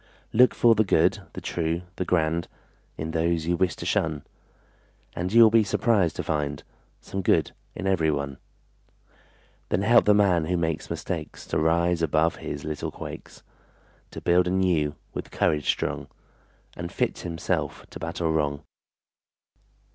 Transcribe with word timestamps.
Look 0.33 0.55
for 0.55 0.73
the 0.73 0.83
good, 0.83 1.19
the 1.33 1.41
true, 1.41 1.83
the 1.97 2.05
grand 2.05 2.47
In 2.97 3.11
those 3.11 3.45
you 3.45 3.55
wish 3.55 3.75
to 3.75 3.85
shun, 3.85 4.23
And 5.15 5.31
you 5.31 5.43
will 5.43 5.51
be 5.51 5.63
surprised 5.63 6.15
to 6.15 6.23
find 6.23 6.63
Some 7.01 7.21
good 7.21 7.51
in 7.75 7.85
every 7.85 8.09
one; 8.09 8.39
Then 9.69 9.83
help 9.83 10.05
the 10.05 10.15
man 10.15 10.45
who 10.45 10.57
makes 10.57 10.89
mistakes 10.89 11.45
To 11.49 11.59
rise 11.59 12.01
above 12.01 12.37
his 12.37 12.63
little 12.65 12.89
quakes, 12.89 13.43
To 14.09 14.19
build 14.19 14.47
anew 14.47 14.95
with 15.13 15.29
courage 15.29 15.69
strong, 15.69 16.07
And 16.75 16.91
fit 16.91 17.19
himself 17.19 17.85
to 17.91 17.99
battle 17.99 18.33
wrong. 18.33 18.63